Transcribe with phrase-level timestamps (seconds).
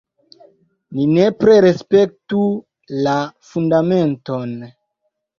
[0.99, 2.39] Ni nepre respektu
[3.07, 3.13] la
[3.49, 4.57] Fundamenton!